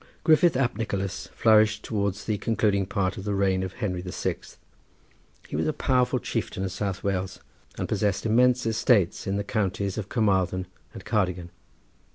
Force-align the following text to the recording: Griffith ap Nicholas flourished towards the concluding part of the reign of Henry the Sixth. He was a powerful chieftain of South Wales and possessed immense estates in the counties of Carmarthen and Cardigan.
Griffith 0.23 0.55
ap 0.57 0.79
Nicholas 0.79 1.27
flourished 1.27 1.83
towards 1.83 2.25
the 2.25 2.39
concluding 2.39 2.87
part 2.87 3.17
of 3.17 3.23
the 3.23 3.35
reign 3.35 3.61
of 3.61 3.73
Henry 3.73 4.01
the 4.01 4.11
Sixth. 4.11 4.57
He 5.47 5.55
was 5.55 5.67
a 5.67 5.73
powerful 5.73 6.17
chieftain 6.17 6.63
of 6.63 6.71
South 6.71 7.03
Wales 7.03 7.39
and 7.77 7.87
possessed 7.87 8.25
immense 8.25 8.65
estates 8.65 9.27
in 9.27 9.35
the 9.35 9.43
counties 9.43 9.99
of 9.99 10.09
Carmarthen 10.09 10.65
and 10.95 11.05
Cardigan. 11.05 11.51